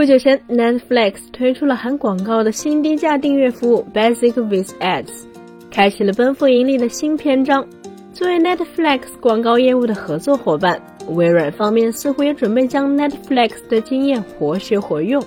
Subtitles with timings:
[0.00, 5.26] 不久前，Netflix 推出了含广告的新低价订阅服务 Basic with Ads，
[5.70, 7.62] 开启了奔赴盈利的新篇章。
[8.14, 15.22] 作为 Netflix 广告业务的合作伙伴，微软方面似乎也准备将 Netflix 的经验活学活用。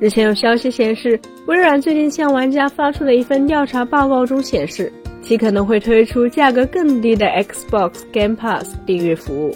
[0.00, 4.90] 日前有消息显示，微软最近向玩家发出的一份调查报告中显示，
[5.20, 9.54] 其可能会推出价格更低的 Xbox Game Pass 订阅服务。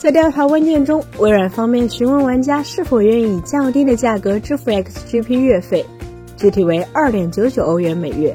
[0.00, 5.84] 在调查问卷中，微软方面询问玩家是否愿意以较低的价格支付 XGP 月费，
[6.38, 8.34] 具体为二点九九欧元每月，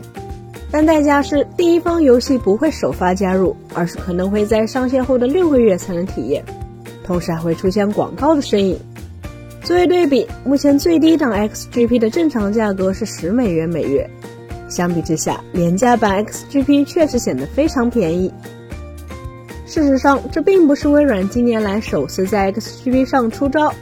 [0.69, 6.45] 但代价是第一方游戏不会首发加入，而是可能会在上线后的六个月才能体验，
[7.03, 8.77] 同时还会出现广告的身影。
[9.63, 14.07] 作为对比，目前最低档 XGP 的正常价格是十美元每月。
[14.69, 18.31] 相比之下，廉价版 XGP 确实显得非常便宜。
[19.75, 23.73] 事实上，这并不是微软近年来首次在 XGP 上出招。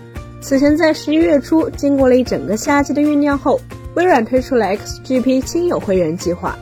[0.42, 3.62] 此前在十一月初，经过了一整个夏季的酝酿后，
[3.94, 6.58] 微软推出了 XGP 亲友会员计划。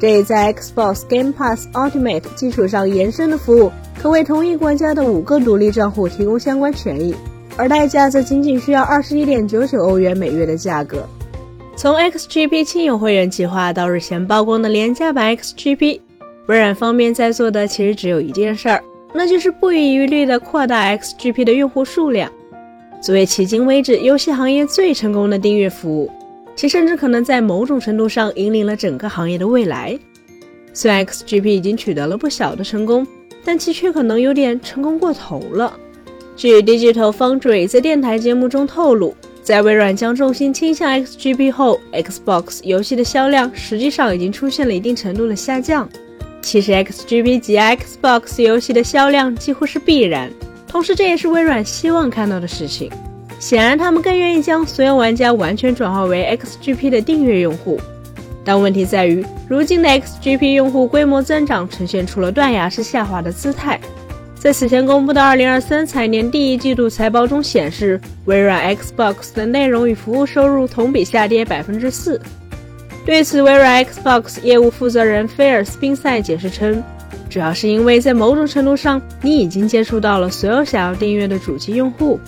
[0.00, 3.70] 这一在 Xbox Game Pass Ultimate 基础上延伸的服务，
[4.02, 7.14] 可为同一国家的五个独立账户提供相关权益。
[7.56, 11.06] 而代价则仅仅需要二十一点九九欧元每月的价格。
[11.76, 16.00] 从 XGP 亲友会员计划到日前曝光的廉价版 XGP，
[16.46, 18.82] 微软方面在做的其实只有一件事儿，
[19.14, 22.30] 那就是不遗余力地扩大 XGP 的用户数量。
[23.00, 26.10] 作为迄今为止游戏行业最成功的订阅服务，
[26.56, 29.98] 其甚至可能在某种程度上引领了整个行业的未来。
[30.72, 33.06] 虽然 XGP 已经取得了不小的成功，
[33.44, 35.76] 但其却可能有点成功过头了。
[36.34, 45.88] 据 Digital Foundry 在电台节目中透露，在微软将重心倾向 XGP 后，Xbox 游戏的销量实际上已经出现了一定程度的下降。
[46.42, 50.30] 其实，XGP 及 Xbox 游戏的销量几乎是必然，
[50.66, 52.90] 同时这也是微软希望看到的事情。
[53.38, 57.80] 显然，他们更愿意将所有玩家完全转化为 XGP 的订阅用户。
[58.44, 63.80] 但问题在于，如今的 XGP 用户规模增长呈现出了断崖式下滑的姿态。
[64.34, 72.20] 在此前公布的2023财年第一季度财报中显示，微软 Xbox 的内容与服务收入同比下跌百分之四。
[73.04, 76.82] 对此，微软 Xbox 业务负责人菲尔斯宾塞解释称，
[77.28, 82.18] 主要是因为在某种程度上，你已经接触到了所有想要订阅的主机用户。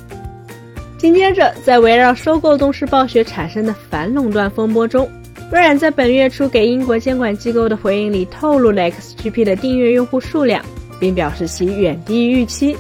[0.99, 5.09] 紧接着，在围绕收购动视暴雪产生的反垄断风波中，
[5.53, 10.65] 微软在本月初给英国监管机构的回应里透露了 XGP 的订阅用户数量。
[11.01, 12.77] 并表示其远低于预期。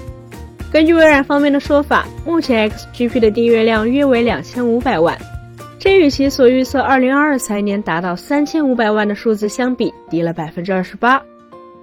[0.72, 5.16] 根据微软方面的说法，目前 XGP 的订阅量约为两千五百万，
[5.84, 11.22] 这与其所预测二零二二财年达到三千五百万的数字相比，低了百分之二十八。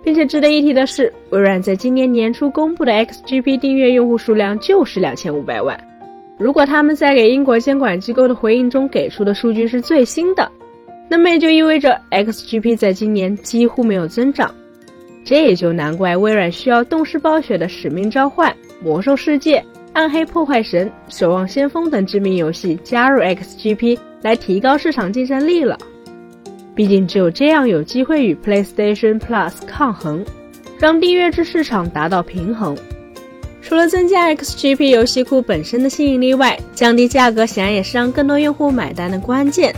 [0.03, 5.79] 并且值得一提的是，微软在今年年初公布的 XGP 订阅用户数量就是两千五百万。
[6.39, 10.51] 如果他们在给英国监管机构的回应中给出的数据是最新的，
[11.07, 14.51] 那么也就意味着 XGP 在今年几乎没有增长。
[15.23, 18.49] 这也就难怪微软需要动视暴雪的《使命召唤》
[18.83, 19.59] 《魔兽世界》
[19.93, 20.87] 《暗黑破坏神》
[21.17, 25.77] 《守望先锋》等知名游戏加入 XGP 来提高市场竞争力了。
[26.73, 30.23] 毕竟只有这样有机会与 PlayStation Plus 抗衡，
[30.79, 32.75] 让订阅制市场达到平衡。
[33.61, 39.75] 除了增加 XGP 游戏库本身的吸引力外，降低价格显然也是让更多用户买单的关键。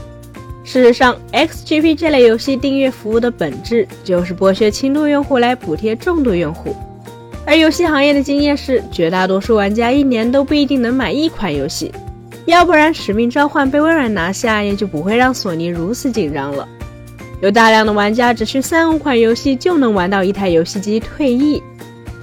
[0.64, 6.76] 事实上，XGP 这类游戏订阅服务的本质就是剥削轻度用户来补贴重度用户。
[7.46, 11.92] 而游戏行业的经验是，绝大多数玩家一年都不一定能买一款游戏，
[12.46, 16.68] 要不然《使命召唤》被微软拿下，也就不会让索尼如此紧张了。
[17.42, 21.62] 有大量的玩家只需三五款游戏就能玩到一台游戏机退役，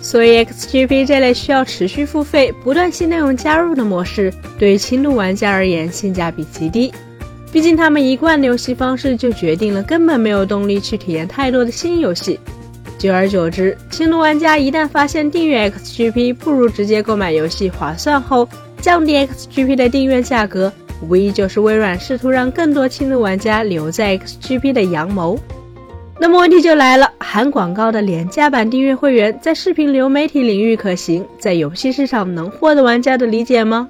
[0.00, 6.91] 所以 XGP 这类需要持续付费、不断新内容加入的模式，对于轻度玩家而言性价比极低。
[7.52, 12.41] 毕竟，他们一贯的游戏方式就决定了根本没有动力去体验太多的新游戏。
[13.00, 18.47] 久而久之，轻度玩家一旦发现订阅 XGP 不如直接购买游戏划算后，
[18.78, 20.71] 降低 XGP 的订阅价格，
[21.08, 25.38] 无疑就是微软试图让更多轻度玩家留在 XGP 的阳谋。
[26.19, 33.88] 那么问题就来了：含广告的廉价版订阅会员在视频流媒体领域可行，在游戏市场能获得玩家的理解吗？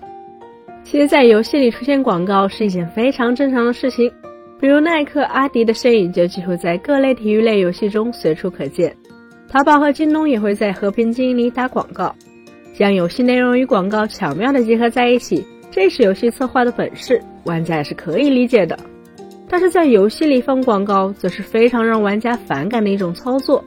[0.85, 4.09] 其实，在游戏里出现广告是一件非常正常的事情，
[4.61, 8.95] 比如耐克、阿迪的身影就几乎在各类体育类游戏中随处可见。
[9.49, 12.15] 淘宝和京东也会在和平精英里打广告，
[12.75, 18.79] 将游戏内容与广告巧妙的结合在一起，这是游戏策划的本事，玩家也是可以理解的。
[19.49, 23.65] 但是在游戏里放广告，则是非常让玩家反感的一种操作。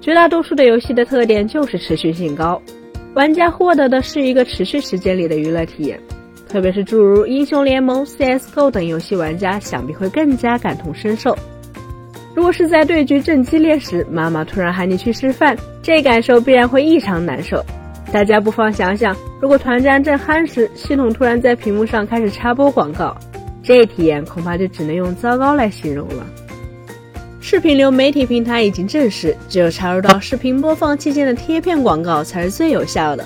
[0.00, 2.60] 绝大多数的游戏的特点就是持续性高，
[3.14, 5.98] 玩家获得的是一个持续时间里的娱乐体验。
[6.48, 11.36] 特别是诸如英雄联盟、CS:GO 等游戏玩家，想必会更加感同身受。
[12.34, 17.64] 如果是在对局正激烈时，妈妈突然喊你去吃饭，这感受必然会异常难受。
[18.12, 23.16] 大家不妨想想，如果团战正酣时，系统突然在屏幕上开始插播广告，
[23.62, 26.26] 这体验恐怕就只能用糟糕来形容了。
[27.40, 33.24] 视频流媒体平台已经证实，只有插入到视频播放器件的贴片广告才是最有效的。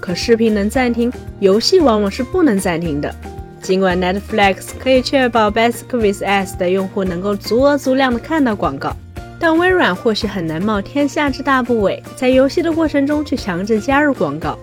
[0.00, 3.14] 可视频能暂停，游戏往往是不能暂停的。
[3.62, 8.94] 尽管 Netflix 可以确保 Basic vs 的用户能够足额足量的看到广告，
[9.40, 14.56] 但微软或许很难冒天下之大不韪，在游戏的过程中去强制加入广告。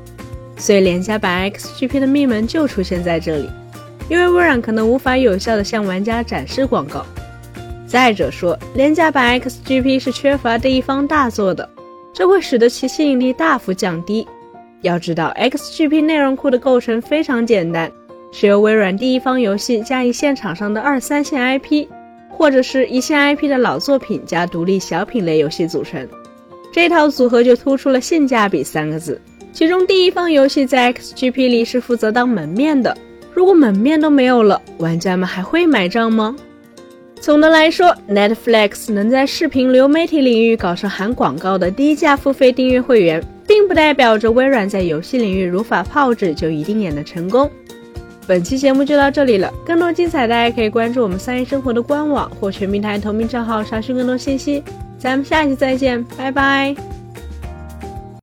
[0.55, 3.49] 所以廉价版 XGP 的密门就出现在这里，
[4.07, 7.05] 因为微软可能无法有效的向玩家展示广告。
[7.85, 11.67] 再者说，廉价版 XGP 是缺乏第一方大作的，
[12.13, 14.25] 这会使得其吸引力大幅降低。
[14.83, 17.91] 要知道，XGP 内容库的构成非常简单，
[18.31, 21.87] 是由微软第一方游戏加一线厂商的二三线 IP，
[22.29, 26.07] 或者是一线 IP 的老作品加独立小品类游戏组成。
[26.71, 29.19] 这套组合就突出了性价比三个字。
[29.53, 32.97] 其中，第一方游戏在 XGP 里是负责当门面的，
[33.33, 36.35] 如果门面都没有了，玩家们还会买账吗？
[37.21, 43.23] 总的来说，Netflix 能在视频流媒体领域搞上含广告的低价付费订阅会员。
[43.53, 47.47] 并不代表着微软在游戏领域如法炮制就一定演得成功。
[48.25, 54.63] 本期节目就到这里了，更多精彩大家可以关注我们三一生活的官网或全平台同名账号查询更多信息。
[54.97, 56.92] 咱们下期再见，拜拜。